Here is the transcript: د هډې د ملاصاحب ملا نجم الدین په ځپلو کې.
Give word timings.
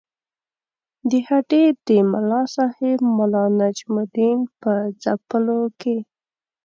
د 1.09 1.11
هډې 1.27 1.65
د 1.87 1.89
ملاصاحب 2.13 2.99
ملا 3.17 3.45
نجم 3.59 3.93
الدین 4.03 4.39
په 4.61 4.71
ځپلو 5.03 5.61
کې. 5.81 5.97